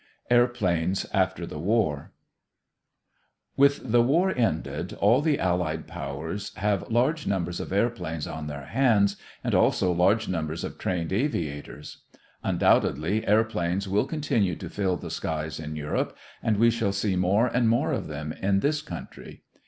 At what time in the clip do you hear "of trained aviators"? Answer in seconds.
10.63-11.99